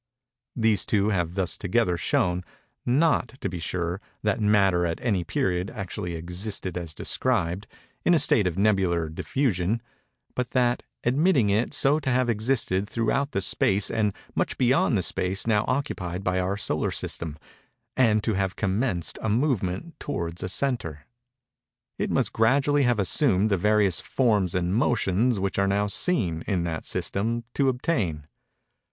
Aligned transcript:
These 0.55 0.83
two 0.87 1.09
have 1.09 1.35
thus 1.35 1.59
together 1.59 1.95
shown—not, 1.95 3.35
to 3.39 3.47
be 3.49 3.59
sure, 3.59 4.01
that 4.23 4.41
Matter 4.41 4.83
at 4.83 4.99
any 4.99 5.23
period 5.23 5.69
actually 5.69 6.15
existed 6.15 6.75
as 6.75 6.95
described, 6.95 7.67
in 8.03 8.15
a 8.15 8.17
state 8.17 8.47
of 8.47 8.57
nebular 8.57 9.09
diffusion, 9.09 9.79
but 10.33 10.49
that, 10.53 10.81
admitting 11.03 11.51
it 11.51 11.75
so 11.75 11.99
to 11.99 12.09
have 12.09 12.31
existed 12.31 12.89
throughout 12.89 13.29
the 13.31 13.41
space 13.41 13.91
and 13.91 14.11
much 14.33 14.57
beyond 14.57 14.97
the 14.97 15.03
space 15.03 15.45
now 15.45 15.65
occupied 15.67 16.23
by 16.23 16.39
our 16.39 16.57
solar 16.57 16.89
system, 16.89 17.37
and 17.95 18.23
to 18.23 18.33
have 18.33 18.55
commenced 18.55 19.19
a 19.21 19.29
movement 19.29 19.93
towards 19.99 20.41
a 20.41 20.49
centre—it 20.49 22.09
must 22.09 22.33
gradually 22.33 22.81
have 22.81 22.97
assumed 22.97 23.51
the 23.51 23.55
various 23.55 24.01
forms 24.01 24.55
and 24.55 24.73
motions 24.73 25.37
which 25.39 25.59
are 25.59 25.67
now 25.67 25.85
seen, 25.85 26.43
in 26.47 26.63
that 26.63 26.85
system, 26.85 27.43
to 27.53 27.69
obtain. 27.69 28.25